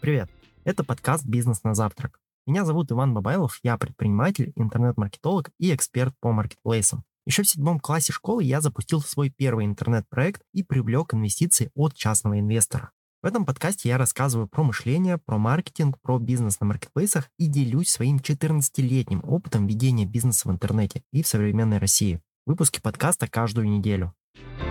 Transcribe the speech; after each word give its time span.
Привет! 0.00 0.30
Это 0.64 0.82
подкаст 0.82 1.26
«Бизнес 1.26 1.62
на 1.62 1.74
завтрак». 1.74 2.20
Меня 2.46 2.64
зовут 2.64 2.90
Иван 2.90 3.12
Бабайлов, 3.12 3.60
я 3.62 3.76
предприниматель, 3.76 4.50
интернет-маркетолог 4.56 5.50
и 5.58 5.74
эксперт 5.74 6.14
по 6.20 6.32
маркетплейсам. 6.32 7.04
Еще 7.26 7.42
в 7.42 7.48
седьмом 7.48 7.78
классе 7.78 8.10
школы 8.10 8.42
я 8.42 8.62
запустил 8.62 9.02
свой 9.02 9.28
первый 9.28 9.66
интернет-проект 9.66 10.40
и 10.54 10.62
привлек 10.62 11.12
инвестиции 11.12 11.70
от 11.74 11.94
частного 11.94 12.40
инвестора. 12.40 12.92
В 13.22 13.26
этом 13.26 13.44
подкасте 13.44 13.90
я 13.90 13.98
рассказываю 13.98 14.48
про 14.48 14.62
мышление, 14.62 15.18
про 15.18 15.36
маркетинг, 15.36 15.98
про 16.00 16.18
бизнес 16.18 16.60
на 16.60 16.66
маркетплейсах 16.66 17.28
и 17.38 17.46
делюсь 17.46 17.90
своим 17.90 18.16
14-летним 18.16 19.22
опытом 19.22 19.66
ведения 19.66 20.06
бизнеса 20.06 20.48
в 20.48 20.50
интернете 20.50 21.02
и 21.12 21.22
в 21.22 21.26
современной 21.26 21.76
России. 21.76 22.22
Выпуски 22.46 22.80
подкаста 22.80 23.28
каждую 23.28 23.68
неделю. 23.68 24.14
Я 24.34 24.69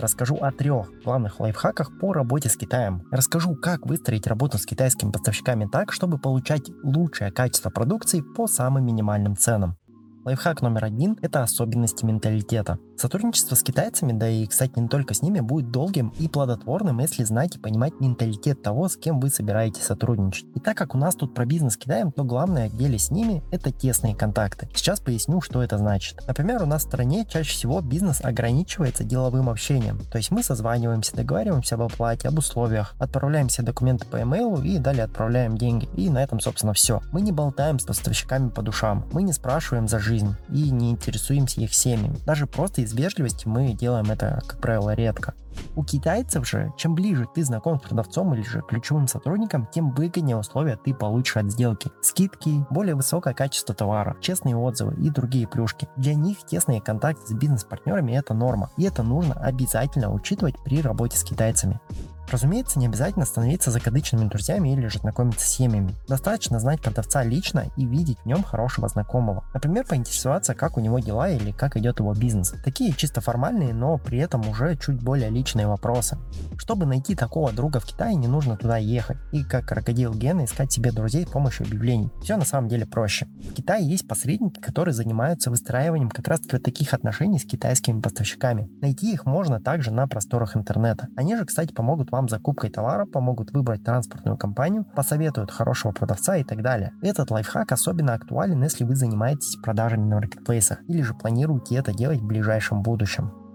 расскажу 0.00 0.36
о 0.36 0.52
трех 0.52 0.90
главных 1.04 1.40
лайфхаках 1.40 1.98
по 1.98 2.12
работе 2.12 2.48
с 2.48 2.56
Китаем. 2.56 3.06
Расскажу, 3.10 3.54
как 3.56 3.86
выстроить 3.86 4.26
работу 4.26 4.58
с 4.58 4.66
китайскими 4.66 5.10
поставщиками 5.10 5.68
так, 5.70 5.92
чтобы 5.92 6.18
получать 6.18 6.70
лучшее 6.82 7.30
качество 7.30 7.70
продукции 7.70 8.20
по 8.20 8.46
самым 8.46 8.84
минимальным 8.84 9.36
ценам. 9.36 9.76
Лайфхак 10.24 10.62
номер 10.62 10.84
один– 10.84 11.16
это 11.22 11.42
особенности 11.42 12.04
менталитета. 12.04 12.78
Сотрудничество 12.96 13.54
с 13.54 13.62
китайцами, 13.62 14.12
да 14.12 14.28
и, 14.28 14.46
кстати, 14.46 14.78
не 14.78 14.88
только 14.88 15.12
с 15.12 15.20
ними, 15.20 15.40
будет 15.40 15.70
долгим 15.70 16.14
и 16.18 16.28
плодотворным, 16.28 16.98
если 17.00 17.24
знать 17.24 17.56
и 17.56 17.58
понимать 17.58 18.00
менталитет 18.00 18.62
того, 18.62 18.88
с 18.88 18.96
кем 18.96 19.20
вы 19.20 19.28
собираетесь 19.28 19.82
сотрудничать. 19.82 20.46
И 20.54 20.60
так 20.60 20.76
как 20.78 20.94
у 20.94 20.98
нас 20.98 21.14
тут 21.14 21.34
про 21.34 21.44
бизнес 21.44 21.74
с 21.74 21.76
Китаем, 21.76 22.10
то 22.10 22.24
главное 22.24 22.70
деле 22.70 22.98
с 22.98 23.10
ними– 23.10 23.42
это 23.50 23.70
тесные 23.70 24.16
контакты. 24.16 24.68
Сейчас 24.74 25.00
поясню, 25.00 25.42
что 25.42 25.62
это 25.62 25.76
значит. 25.76 26.18
Например, 26.26 26.62
у 26.62 26.66
нас 26.66 26.84
в 26.84 26.86
стране 26.86 27.26
чаще 27.28 27.50
всего 27.50 27.82
бизнес 27.82 28.20
ограничивается 28.22 29.04
деловым 29.04 29.50
общением. 29.50 30.00
То 30.10 30.16
есть 30.16 30.30
мы 30.30 30.42
созваниваемся, 30.42 31.14
договариваемся 31.14 31.74
об 31.74 31.82
оплате, 31.82 32.28
об 32.28 32.38
условиях, 32.38 32.94
отправляем 32.98 33.48
все 33.48 33.62
документы 33.62 34.06
по 34.06 34.16
email 34.16 34.64
и 34.64 34.78
далее 34.78 35.04
отправляем 35.04 35.58
деньги. 35.58 35.86
И 35.96 36.08
на 36.08 36.22
этом, 36.22 36.40
собственно, 36.40 36.72
все. 36.72 37.02
Мы 37.12 37.20
не 37.20 37.32
болтаем 37.32 37.78
с 37.78 37.84
поставщиками 37.84 38.48
по 38.48 38.62
душам, 38.62 39.06
мы 39.12 39.22
не 39.22 39.34
спрашиваем 39.34 39.86
за 39.86 39.98
жизнь 39.98 40.34
и 40.48 40.70
не 40.70 40.92
интересуемся 40.92 41.60
их 41.60 41.74
семьями. 41.74 42.18
Даже 42.24 42.46
просто 42.46 42.85
из 42.86 42.94
вежливости 42.94 43.46
мы 43.48 43.72
делаем 43.74 44.10
это, 44.10 44.40
как 44.46 44.60
правило, 44.60 44.94
редко. 44.94 45.34
У 45.74 45.84
китайцев 45.84 46.46
же, 46.46 46.72
чем 46.76 46.94
ближе 46.94 47.26
ты 47.34 47.42
знаком 47.44 47.78
с 47.78 47.82
продавцом 47.82 48.32
или 48.34 48.42
же 48.42 48.62
ключевым 48.62 49.08
сотрудником, 49.08 49.68
тем 49.72 49.90
выгоднее 49.90 50.36
условия 50.36 50.76
ты 50.76 50.94
получишь 50.94 51.36
от 51.36 51.50
сделки. 51.50 51.90
Скидки, 52.00 52.64
более 52.70 52.94
высокое 52.94 53.34
качество 53.34 53.74
товара, 53.74 54.16
честные 54.20 54.56
отзывы 54.56 54.94
и 55.02 55.10
другие 55.10 55.48
плюшки. 55.48 55.88
Для 55.96 56.14
них 56.14 56.38
тесные 56.46 56.80
контакты 56.80 57.26
с 57.26 57.32
бизнес-партнерами 57.32 58.12
это 58.12 58.34
норма, 58.34 58.70
и 58.76 58.84
это 58.84 59.02
нужно 59.02 59.34
обязательно 59.34 60.12
учитывать 60.12 60.54
при 60.64 60.80
работе 60.80 61.18
с 61.18 61.24
китайцами. 61.24 61.80
Разумеется, 62.30 62.78
не 62.78 62.86
обязательно 62.86 63.24
становиться 63.24 63.70
закадычными 63.70 64.28
друзьями 64.28 64.72
или 64.72 64.86
же 64.88 64.98
знакомиться 64.98 65.46
с 65.46 65.50
семьями. 65.50 65.94
Достаточно 66.08 66.58
знать 66.58 66.80
продавца 66.80 67.22
лично 67.22 67.66
и 67.76 67.86
видеть 67.86 68.18
в 68.20 68.26
нем 68.26 68.42
хорошего 68.42 68.88
знакомого. 68.88 69.44
Например, 69.54 69.86
поинтересоваться, 69.86 70.54
как 70.54 70.76
у 70.76 70.80
него 70.80 70.98
дела 70.98 71.28
или 71.28 71.52
как 71.52 71.76
идет 71.76 72.00
его 72.00 72.12
бизнес. 72.12 72.54
Такие 72.64 72.92
чисто 72.92 73.20
формальные, 73.20 73.74
но 73.74 73.98
при 73.98 74.18
этом 74.18 74.48
уже 74.48 74.76
чуть 74.76 75.02
более 75.02 75.30
личные 75.30 75.66
вопросы. 75.66 76.18
Чтобы 76.58 76.86
найти 76.86 77.14
такого 77.14 77.52
друга 77.52 77.80
в 77.80 77.84
Китае, 77.84 78.16
не 78.16 78.28
нужно 78.28 78.56
туда 78.56 78.76
ехать. 78.76 79.18
И 79.32 79.44
как 79.44 79.66
крокодил 79.66 80.14
Гена 80.14 80.44
искать 80.44 80.72
себе 80.72 80.92
друзей 80.92 81.26
с 81.26 81.30
помощью 81.30 81.66
объявлений. 81.66 82.10
Все 82.22 82.36
на 82.36 82.44
самом 82.44 82.68
деле 82.68 82.86
проще. 82.86 83.26
В 83.50 83.54
Китае 83.54 83.88
есть 83.88 84.08
посредники, 84.08 84.60
которые 84.60 84.94
занимаются 84.94 85.50
выстраиванием 85.50 86.10
как 86.10 86.28
раз 86.28 86.40
таки 86.40 86.58
таких 86.58 86.94
отношений 86.94 87.38
с 87.38 87.44
китайскими 87.44 88.00
поставщиками. 88.00 88.68
Найти 88.80 89.12
их 89.12 89.26
можно 89.26 89.60
также 89.60 89.90
на 89.90 90.06
просторах 90.08 90.56
интернета. 90.56 91.08
Они 91.16 91.36
же, 91.36 91.44
кстати, 91.44 91.72
помогут 91.72 92.10
вам 92.10 92.15
закупкой 92.28 92.70
товара, 92.70 93.06
помогут 93.06 93.52
выбрать 93.52 93.84
транспортную 93.84 94.36
компанию, 94.36 94.84
посоветуют 94.96 95.50
хорошего 95.50 95.92
продавца 95.92 96.36
и 96.36 96.44
так 96.44 96.62
далее. 96.62 96.92
Этот 97.02 97.30
лайфхак 97.30 97.70
особенно 97.72 98.14
актуален, 98.14 98.62
если 98.62 98.84
вы 98.84 98.96
занимаетесь 98.96 99.56
продажами 99.62 100.08
на 100.08 100.16
маркетплейсах 100.16 100.78
или 100.88 101.02
же 101.02 101.14
планируете 101.14 101.76
это 101.76 101.92
делать 101.92 102.20
в 102.20 102.26
ближайшем 102.26 102.82
будущем. 102.82 103.45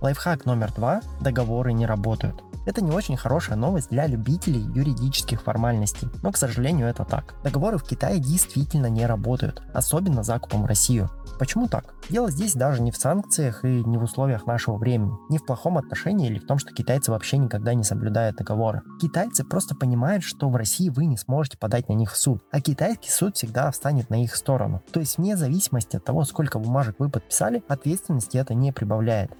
Лайфхак 0.00 0.46
номер 0.46 0.72
два– 0.72 1.00
договоры 1.20 1.72
не 1.72 1.86
работают. 1.86 2.42
Это 2.66 2.84
не 2.84 2.90
очень 2.90 3.16
хорошая 3.16 3.56
новость 3.56 3.88
для 3.88 4.06
любителей 4.06 4.60
юридических 4.60 5.42
формальностей, 5.42 6.08
но, 6.22 6.30
к 6.30 6.36
сожалению, 6.36 6.88
это 6.88 7.04
так. 7.04 7.34
Договоры 7.42 7.78
в 7.78 7.84
Китае 7.84 8.20
действительно 8.20 8.86
не 8.86 9.06
работают, 9.06 9.62
особенно 9.72 10.22
закупом 10.22 10.62
в 10.62 10.66
Россию. 10.66 11.10
Почему 11.38 11.68
так? 11.68 11.94
Дело 12.10 12.30
здесь 12.30 12.52
даже 12.52 12.82
не 12.82 12.90
в 12.90 12.98
санкциях 12.98 13.64
и 13.64 13.82
не 13.82 13.96
в 13.96 14.02
условиях 14.02 14.46
нашего 14.46 14.76
времени, 14.76 15.12
не 15.30 15.38
в 15.38 15.46
плохом 15.46 15.78
отношении 15.78 16.28
или 16.28 16.38
в 16.38 16.46
том, 16.46 16.58
что 16.58 16.74
китайцы 16.74 17.10
вообще 17.10 17.38
никогда 17.38 17.72
не 17.72 17.82
соблюдают 17.82 18.36
договоры. 18.36 18.82
Китайцы 19.00 19.42
просто 19.42 19.74
понимают, 19.74 20.22
что 20.22 20.50
в 20.50 20.56
России 20.56 20.90
вы 20.90 21.06
не 21.06 21.16
сможете 21.16 21.56
подать 21.56 21.88
на 21.88 21.94
них 21.94 22.12
в 22.12 22.16
суд, 22.18 22.42
а 22.50 22.60
китайский 22.60 23.10
суд 23.10 23.36
всегда 23.36 23.70
встанет 23.70 24.10
на 24.10 24.22
их 24.22 24.36
сторону. 24.36 24.82
То 24.92 25.00
есть 25.00 25.16
вне 25.16 25.34
зависимости 25.34 25.96
от 25.96 26.04
того, 26.04 26.24
сколько 26.24 26.58
бумажек 26.58 26.96
вы 26.98 27.08
подписали, 27.08 27.64
ответственности 27.68 28.36
это 28.36 28.52
не 28.52 28.70
прибавляет. 28.70 29.32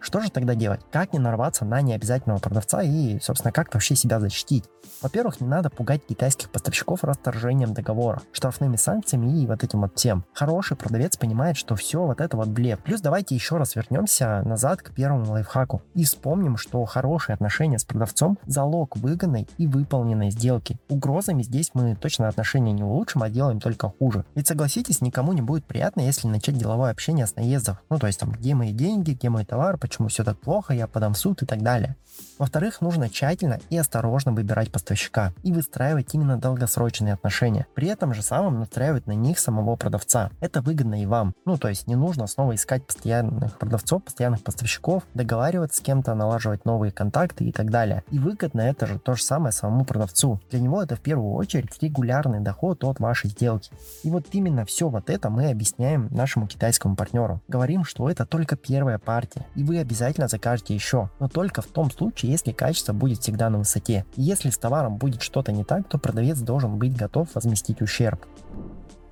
Что 0.00 0.20
же 0.20 0.30
тогда 0.30 0.54
делать? 0.54 0.80
Как 0.90 1.12
не 1.12 1.18
нарваться 1.18 1.64
на 1.64 1.80
необязательного 1.80 2.38
продавца 2.38 2.82
и, 2.82 3.18
собственно, 3.20 3.52
как 3.52 3.72
вообще 3.74 3.96
себя 3.96 4.20
защитить? 4.20 4.64
Во-первых, 5.02 5.40
не 5.40 5.46
надо 5.46 5.70
пугать 5.70 6.02
китайских 6.06 6.50
поставщиков 6.50 7.04
расторжением 7.04 7.72
договора, 7.72 8.22
штрафными 8.32 8.76
санкциями 8.76 9.42
и 9.42 9.46
вот 9.46 9.62
этим 9.62 9.82
вот 9.82 9.96
всем. 9.96 10.24
Хороший 10.32 10.76
продавец 10.76 11.16
понимает, 11.16 11.56
что 11.56 11.76
все 11.76 12.04
вот 12.04 12.20
это 12.20 12.36
вот 12.36 12.48
блеф. 12.48 12.80
Плюс 12.80 13.00
давайте 13.00 13.34
еще 13.34 13.56
раз 13.56 13.76
вернемся 13.76 14.42
назад 14.44 14.82
к 14.82 14.92
первому 14.92 15.32
лайфхаку 15.32 15.82
и 15.94 16.04
вспомним, 16.04 16.56
что 16.56 16.84
хорошие 16.84 17.34
отношения 17.34 17.78
с 17.78 17.84
продавцом– 17.84 18.38
залог 18.46 18.96
выгодной 18.96 19.46
и 19.58 19.66
выполненной 19.66 20.30
сделки. 20.30 20.78
Угрозами 20.88 21.42
здесь 21.42 21.70
мы 21.74 21.94
точно 21.94 22.28
отношения 22.28 22.72
не 22.72 22.82
улучшим, 22.82 23.22
а 23.22 23.30
делаем 23.30 23.60
только 23.60 23.92
хуже. 23.98 24.24
Ведь 24.34 24.48
согласитесь, 24.48 25.00
никому 25.00 25.32
не 25.32 25.42
будет 25.42 25.64
приятно, 25.64 26.00
если 26.00 26.28
начать 26.28 26.56
деловое 26.56 26.90
общение 26.90 27.26
с 27.26 27.36
наездов. 27.36 27.80
Ну 27.90 27.98
то 27.98 28.06
есть 28.06 28.18
там, 28.20 28.32
где 28.32 28.54
мои 28.54 28.72
деньги, 28.72 29.12
где 29.12 29.28
мой 29.28 29.44
товар, 29.44 29.78
почему 29.88 30.08
все 30.08 30.22
так 30.22 30.38
плохо, 30.38 30.74
я 30.74 30.86
подам 30.86 31.14
в 31.14 31.18
суд 31.18 31.42
и 31.42 31.46
так 31.46 31.62
далее. 31.62 31.96
Во-вторых, 32.38 32.80
нужно 32.80 33.08
тщательно 33.08 33.58
и 33.70 33.76
осторожно 33.76 34.32
выбирать 34.32 34.70
поставщика 34.70 35.32
и 35.42 35.52
выстраивать 35.52 36.14
именно 36.14 36.36
долгосрочные 36.36 37.14
отношения. 37.14 37.66
При 37.74 37.88
этом 37.88 38.14
же 38.14 38.22
самым 38.22 38.60
настраивать 38.60 39.06
на 39.06 39.12
них 39.12 39.38
самого 39.38 39.76
продавца. 39.76 40.30
Это 40.40 40.60
выгодно 40.60 41.00
и 41.02 41.06
вам. 41.06 41.34
Ну, 41.44 41.56
то 41.56 41.68
есть 41.68 41.86
не 41.86 41.96
нужно 41.96 42.26
снова 42.26 42.54
искать 42.54 42.86
постоянных 42.86 43.58
продавцов, 43.58 44.04
постоянных 44.04 44.42
поставщиков, 44.42 45.02
договариваться 45.14 45.78
с 45.78 45.80
кем-то, 45.80 46.14
налаживать 46.14 46.64
новые 46.64 46.92
контакты 46.92 47.44
и 47.44 47.52
так 47.52 47.70
далее. 47.70 48.04
И 48.10 48.18
выгодно 48.18 48.60
это 48.60 48.86
же 48.86 48.98
то 48.98 49.14
же 49.14 49.22
самое 49.22 49.52
самому 49.52 49.84
продавцу. 49.84 50.40
Для 50.50 50.60
него 50.60 50.82
это 50.82 50.96
в 50.96 51.00
первую 51.00 51.34
очередь 51.34 51.70
регулярный 51.80 52.40
доход 52.40 52.84
от 52.84 53.00
вашей 53.00 53.30
сделки. 53.30 53.70
И 54.02 54.10
вот 54.10 54.26
именно 54.32 54.64
все 54.64 54.88
вот 54.88 55.10
это 55.10 55.30
мы 55.30 55.50
объясняем 55.50 56.08
нашему 56.10 56.46
китайскому 56.46 56.94
партнеру. 56.94 57.40
Говорим, 57.48 57.84
что 57.84 58.08
это 58.08 58.26
только 58.26 58.56
первая 58.56 58.98
партия, 58.98 59.44
и 59.54 59.64
вы 59.64 59.77
обязательно 59.78 60.28
закажете 60.28 60.74
еще, 60.74 61.10
но 61.20 61.28
только 61.28 61.62
в 61.62 61.66
том 61.66 61.90
случае, 61.90 62.32
если 62.32 62.52
качество 62.52 62.92
будет 62.92 63.20
всегда 63.20 63.50
на 63.50 63.58
высоте. 63.58 64.04
Если 64.16 64.50
с 64.50 64.58
товаром 64.58 64.96
будет 64.96 65.22
что-то 65.22 65.52
не 65.52 65.64
так, 65.64 65.88
то 65.88 65.98
продавец 65.98 66.38
должен 66.38 66.78
быть 66.78 66.96
готов 66.96 67.34
возместить 67.34 67.82
ущерб. 67.82 68.26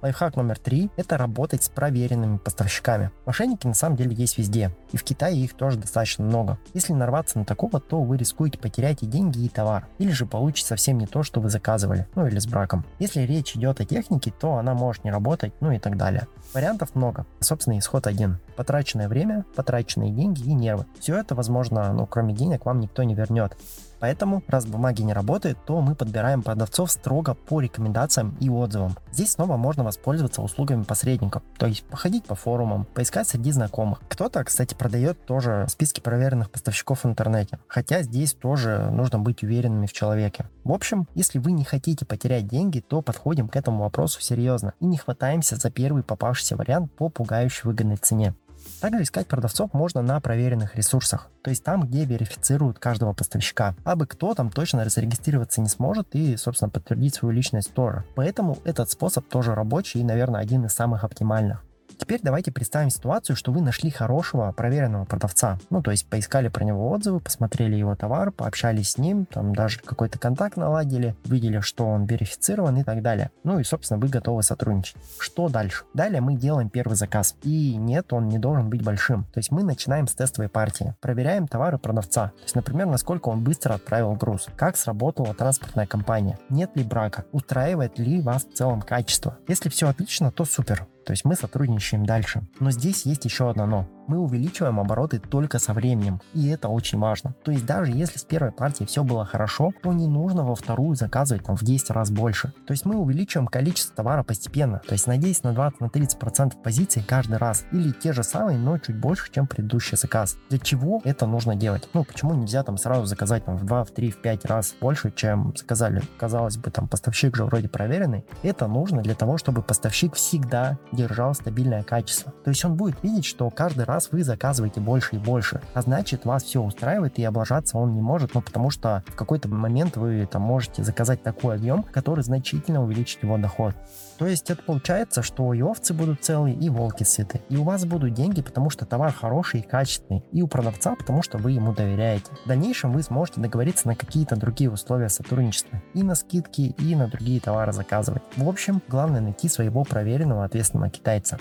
Лайфхак 0.07 0.37
номер 0.37 0.57
три– 0.57 0.89
это 0.97 1.19
работать 1.19 1.65
с 1.65 1.69
проверенными 1.69 2.37
поставщиками. 2.37 3.11
Мошенники 3.25 3.67
на 3.67 3.75
самом 3.75 3.97
деле 3.97 4.15
есть 4.15 4.39
везде, 4.39 4.71
и 4.93 4.97
в 4.97 5.03
Китае 5.03 5.37
их 5.37 5.55
тоже 5.55 5.79
достаточно 5.79 6.25
много. 6.25 6.59
Если 6.75 6.93
нарваться 6.93 7.41
на 7.41 7.45
такого, 7.45 7.81
то 7.81 8.01
вы 8.01 8.17
рискуете 8.17 8.57
потерять 8.57 9.03
и 9.03 9.07
деньги, 9.07 9.41
и 9.41 9.49
товар, 9.49 9.89
или 9.99 10.13
же 10.13 10.25
получить 10.25 10.65
совсем 10.65 10.99
не 10.99 11.09
то, 11.09 11.25
что 11.25 11.41
вы 11.41 11.51
заказывали, 11.51 12.07
ну 12.15 12.25
или 12.25 12.39
с 12.39 12.47
браком. 12.47 12.85
Если 13.01 13.23
речь 13.23 13.57
идет 13.57 13.81
о 13.81 13.85
технике, 13.85 14.31
то 14.31 14.59
она 14.59 14.75
может 14.75 15.03
не 15.03 15.11
работать, 15.11 15.53
ну 15.59 15.73
и 15.73 15.81
так 15.81 15.97
далее. 15.97 16.29
Вариантов 16.55 16.95
много, 16.95 17.27
собственно 17.41 17.77
исход 17.77 18.07
один. 18.07 18.39
Потраченное 18.55 19.09
время, 19.09 19.45
потраченные 19.57 20.13
деньги 20.13 20.43
и 20.43 20.55
нервы. 20.55 20.87
Все 21.01 21.19
это, 21.19 21.35
возможно, 21.35 21.93
ну 21.93 22.07
кроме 22.07 22.33
денег 22.33 22.65
вам 22.65 22.79
никто 22.79 23.03
не 23.03 23.17
вернет. 23.17 23.57
Поэтому, 23.99 24.43
раз 24.47 24.67
бумаги 24.67 25.03
не 25.03 25.15
работают, 25.15 25.59
то 25.65 25.81
мы 25.81 25.95
подбираем 25.95 26.43
продавцов 26.43 26.93
строго 26.93 27.35
по 27.35 27.61
рекомендациям 27.61 28.37
и 28.41 28.51
отзывам. 28.51 28.95
Здесь 29.11 29.33
снова 29.33 29.57
можно 29.57 29.85
воспользоваться 29.85 29.96
услугами 30.43 30.83
посредников, 30.83 31.43
то 31.59 31.67
есть 31.67 31.85
походить 31.85 32.25
по 32.25 32.35
форумам, 32.35 32.85
поискать 32.85 33.29
среди 33.29 33.53
знакомых. 33.53 34.01
Кто-то, 34.09 34.43
кстати, 34.45 34.75
продает 34.75 35.25
тоже 35.25 35.67
списки 35.69 36.01
проверенных 36.01 36.51
поставщиков 36.51 37.05
в 37.05 37.07
интернете, 37.07 37.59
хотя 37.69 38.03
здесь 38.03 38.33
тоже 38.35 38.91
нужно 38.91 39.19
быть 39.19 39.43
уверенными 39.43 39.87
в 39.87 39.93
человеке. 39.93 40.47
В 40.65 40.73
общем, 40.73 41.07
если 41.15 41.39
вы 41.39 41.53
не 41.53 41.65
хотите 41.65 42.05
потерять 42.05 42.47
деньги, 42.47 42.81
то 42.81 43.03
подходим 43.03 43.49
к 43.49 43.57
этому 43.57 43.83
вопросу 43.83 44.21
серьезно 44.21 44.75
и 44.81 44.87
не 44.87 44.97
хватаемся 44.97 45.57
за 45.57 45.71
первый 45.71 46.03
попавшийся 46.03 46.57
вариант 46.57 46.93
по 46.93 47.09
пугающей 47.09 47.63
выгодной 47.65 47.97
цене. 47.97 48.35
Также 48.81 49.03
искать 49.03 49.27
продавцов 49.27 49.73
можно 49.73 50.03
на 50.03 50.21
проверенных 50.21 50.77
ресурсах, 50.77 51.29
то 51.43 51.51
есть 51.51 51.65
там, 51.65 51.83
где 51.87 52.05
верифицируют 52.05 52.79
каждого 52.79 53.13
поставщика. 53.13 53.75
Абы 53.85 54.07
кто 54.07 54.35
там 54.35 54.51
точно 54.51 54.89
зарегистрироваться 54.89 55.61
не 55.61 55.69
сможет 55.69 56.15
и, 56.15 56.37
собственно, 56.37 56.71
подтвердить 56.71 57.15
свою 57.15 57.35
личность 57.35 57.73
тоже. 57.73 58.05
Поэтому 58.15 58.59
этот 58.65 58.91
способ 58.91 59.27
тоже 59.29 59.55
рабочий 59.55 60.01
и, 60.01 60.05
наверное, 60.05 60.41
один 60.41 60.65
из 60.67 60.73
самых 60.73 61.05
оптимальных. 61.05 61.63
Теперь 61.99 62.21
давайте 62.23 62.53
представим 62.53 62.91
ситуацию, 62.91 63.37
что 63.37 63.53
вы 63.53 63.63
нашли 63.63 63.91
хорошего, 63.91 64.53
проверенного 64.53 65.05
продавца. 65.05 65.59
Ну, 65.71 65.83
то 65.83 65.91
есть 65.91 66.09
поискали 66.09 66.49
про 66.49 66.65
него 66.65 66.91
отзывы, 66.91 67.21
посмотрели 67.21 67.75
его 67.75 67.95
товар, 67.97 68.31
пообщались 68.31 68.93
с 68.93 68.99
ним, 68.99 69.27
там 69.27 69.55
даже 69.55 69.81
какой-то 69.81 70.19
контакт 70.19 70.57
наладили, 70.57 71.17
видели, 71.25 71.61
что 71.61 71.87
он 71.87 72.05
верифицирован 72.07 72.77
и 72.79 72.85
так 72.85 73.03
далее. 73.03 73.31
Ну 73.45 73.59
и, 73.59 73.65
собственно, 73.65 73.99
вы 73.99 74.09
готовы 74.09 74.43
сотрудничать. 74.43 74.97
Что 75.19 75.49
дальше? 75.49 75.85
Далее 75.95 76.21
мы 76.21 76.35
делаем 76.35 76.69
первый 76.69 76.95
заказ. 76.95 77.35
И 77.43 77.77
нет, 77.77 78.13
он 78.13 78.29
не 78.29 78.39
должен 78.39 78.69
быть 78.69 78.83
большим. 78.83 79.25
То 79.33 79.39
есть 79.39 79.51
мы 79.51 79.63
начинаем 79.63 80.07
с 80.07 80.15
тестовой 80.15 80.49
партии. 80.49 80.95
Проверяем 81.01 81.49
товары 81.49 81.79
продавца. 81.79 82.29
То 82.37 82.43
есть, 82.43 82.55
например, 82.55 82.87
насколько 82.87 83.29
он 83.29 83.43
быстро 83.43 83.75
отправил 83.75 84.13
груз. 84.15 84.49
Как 84.57 84.77
сработала 84.77 85.35
транспортная 85.35 85.87
компания. 85.87 86.39
Нет 86.51 86.77
ли 86.77 86.85
брака. 86.85 87.25
Устраивает 87.33 87.99
ли 87.99 88.21
вас 88.21 88.45
в 88.45 88.55
целом 88.55 88.83
качество. 88.83 89.39
Если 89.49 89.69
все 89.69 89.89
отлично, 89.89 90.31
то 90.31 90.45
супер. 90.45 90.87
То 91.07 91.13
есть 91.13 91.25
мы 91.25 91.37
сотрудничаем 91.37 92.05
дальше. 92.05 92.43
Но 92.59 92.73
здесь 92.73 93.07
есть 93.07 93.25
еще 93.25 93.49
одно 93.49 93.65
но. 93.67 93.96
Мы 94.07 94.19
увеличиваем 94.19 94.81
обороты 94.81 95.19
только 95.19 95.59
со 95.59 95.73
временем, 95.73 96.21
и 96.33 96.49
это 96.49 96.69
очень 96.69 96.99
важно. 96.99 97.35
То 97.45 97.51
есть 97.51 97.67
даже 97.67 97.93
если 97.93 98.19
с 98.19 98.25
первой 98.25 98.53
партии 98.53 98.85
все 98.85 99.03
было 99.03 99.25
хорошо, 99.25 99.73
то 99.83 99.93
не 99.93 100.07
нужно 100.07 100.45
во 100.45 100.55
вторую 100.55 100.95
заказывать 100.95 101.45
там 101.45 101.57
в 101.57 101.63
10 101.63 101.91
раз 101.91 102.11
больше. 102.11 102.53
То 102.67 102.73
есть 102.73 102.85
мы 102.85 102.97
увеличиваем 102.97 103.49
количество 103.49 103.97
товара 103.97 104.23
постепенно, 104.23 104.81
то 104.87 104.93
есть 104.93 105.07
на 105.07 105.17
10, 105.17 105.45
на 105.45 105.53
20, 105.53 105.81
на 105.81 105.87
30% 105.87 106.63
позиций 106.63 107.05
каждый 107.07 107.39
раз, 107.39 107.65
или 107.73 107.93
те 107.93 108.13
же 108.13 108.23
самые, 108.23 108.59
но 108.59 108.79
чуть 108.79 108.99
больше, 108.99 109.33
чем 109.33 109.47
предыдущий 109.47 109.97
заказ. 109.97 110.37
Для 110.51 110.59
чего 110.59 111.01
это 111.05 111.27
нужно 111.27 111.57
делать? 111.57 111.89
Ну, 111.95 112.05
почему 112.05 112.35
нельзя 112.35 112.63
там 112.63 112.79
сразу 112.79 113.07
заказать 113.07 113.45
там 113.45 113.57
в 113.57 113.65
2, 113.65 113.85
в 113.85 113.91
3, 113.91 114.11
в 114.11 114.23
5 114.23 114.45
раз 114.45 114.75
больше, 114.81 115.13
чем 115.15 115.53
заказали? 115.57 116.03
Казалось 116.19 116.57
бы, 116.57 116.71
там 116.71 116.89
поставщик 116.89 117.37
же 117.37 117.45
вроде 117.45 117.69
проверенный. 117.69 118.25
Это 118.43 118.67
нужно 118.67 119.03
для 119.03 119.15
того, 119.15 119.39
чтобы 119.39 119.63
поставщик 119.63 120.15
всегда 120.15 120.79
держал 120.93 121.35
стабильное 121.35 121.83
качество. 121.83 122.33
То 122.45 122.51
есть 122.51 122.65
он 122.65 122.77
будет 122.77 123.03
видеть, 123.03 123.25
что 123.25 123.51
каждый 123.51 123.85
раз 123.97 124.13
вы 124.13 124.23
заказываете 124.23 124.79
больше 124.81 125.17
и 125.17 125.19
больше, 125.19 125.63
а 125.73 125.81
значит 125.81 126.27
вас 126.27 126.45
все 126.45 126.63
устраивает 126.63 127.19
и 127.19 127.25
облажаться 127.25 127.79
он 127.79 127.95
не 127.95 128.03
может, 128.03 128.35
ну 128.35 128.43
потому 128.43 128.69
что 128.69 129.03
в 129.07 129.17
какой-то 129.17 129.49
момент 129.49 129.97
вы 129.97 130.29
там 130.31 130.43
можете 130.43 130.85
заказать 130.85 131.23
такой 131.23 131.57
объем, 131.57 131.83
который 131.83 132.23
значительно 132.23 132.83
увеличит 132.83 133.23
его 133.23 133.39
доход. 133.39 133.75
То 134.19 134.27
есть 134.27 134.51
это 134.51 134.63
получается, 134.63 135.23
что 135.23 135.53
и 135.55 135.63
овцы 135.63 135.95
будут 135.95 136.23
целые, 136.23 136.55
и 136.55 136.69
волки 136.69 137.05
сыты. 137.05 137.41
И 137.49 137.57
у 137.57 137.65
вас 137.65 137.85
будут 137.85 138.13
деньги, 138.15 138.43
потому 138.43 138.71
что 138.71 138.85
товар 138.87 139.13
хороший 139.13 139.61
и 139.61 139.63
качественный. 139.63 140.25
И 140.33 140.43
у 140.43 140.47
продавца, 140.47 140.95
потому 140.95 141.23
что 141.23 141.39
вы 141.39 141.53
ему 141.53 141.73
доверяете. 141.75 142.27
В 142.45 142.49
дальнейшем 142.49 142.93
вы 142.93 143.03
сможете 143.03 143.41
договориться 143.41 143.89
на 143.89 143.95
какие-то 143.95 144.37
другие 144.37 144.71
условия 144.71 145.09
сотрудничества. 145.09 145.83
И 145.95 146.03
на 146.03 146.15
скидки, 146.15 146.75
и 146.79 146.95
на 146.95 147.09
другие 147.09 147.41
товары 147.41 147.73
заказывать. 147.73 148.23
В 148.37 148.49
общем, 148.49 148.83
главное 148.89 149.21
найти 149.21 149.49
своего 149.49 149.85
проверенного 149.85 150.45
ответственного 150.45 150.91
китайца. 150.91 151.39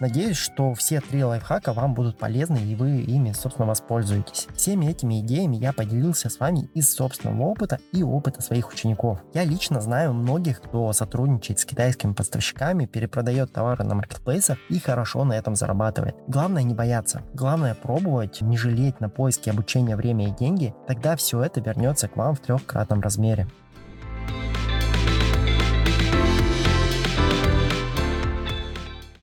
Надеюсь, 0.00 0.36
что 0.36 0.74
все 0.74 1.00
три 1.00 1.24
лайфхака 1.24 1.72
вам 1.72 1.94
будут 1.96 2.18
полезны 2.18 2.58
и 2.58 2.76
вы 2.76 3.00
ими, 3.00 3.32
собственно, 3.32 3.66
воспользуетесь. 3.66 4.46
Всеми 4.54 4.86
этими 4.86 5.20
идеями 5.20 5.56
я 5.56 5.72
поделился 5.72 6.28
с 6.28 6.38
вами 6.38 6.70
из 6.74 6.94
собственного 6.94 7.42
опыта 7.42 7.80
и 7.92 8.04
опыта 8.04 8.42
своих 8.42 8.70
учеников. 8.70 9.18
Я 9.34 9.44
лично 9.44 9.80
знаю 9.80 10.12
многих, 10.12 10.60
кто 10.60 10.92
сотрудничает 10.92 11.58
с 11.58 11.64
китайскими 11.64 12.12
поставщиками, 12.12 12.86
перепродает 12.86 13.52
товары 13.52 13.82
на 13.84 13.94
маркетплейсах 13.94 14.58
и 14.68 14.78
хорошо 14.78 15.24
на 15.24 15.32
этом 15.32 15.56
зарабатывает. 15.56 16.14
Главное 16.28 16.62
не 16.62 16.74
бояться. 16.74 17.22
Главное 17.34 17.74
пробовать, 17.74 18.40
не 18.42 18.56
жалеть 18.56 19.00
на 19.00 19.08
поиски 19.08 19.48
обучения 19.50 19.96
время 19.96 20.28
и 20.28 20.36
деньги. 20.36 20.74
Тогда 20.86 21.16
все 21.16 21.42
это 21.42 21.60
вернется 21.60 22.08
к 22.08 22.16
вам 22.16 22.34
в 22.34 22.40
трехкратном 22.40 23.00
размере. 23.00 23.48